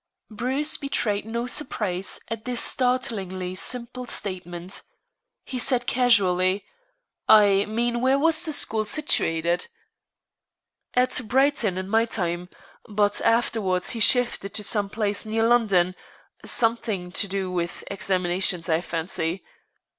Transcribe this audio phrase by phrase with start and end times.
[0.31, 4.81] Bruce betrayed no surprise at this startlingly simple statement.
[5.45, 6.65] He said casually:
[7.29, 9.67] "I mean where was the school situated?"
[10.95, 12.49] "At Brighton in my time.
[12.89, 15.93] But afterwards he shifted to some place near London
[16.43, 19.43] something to do with examinations, I fancy."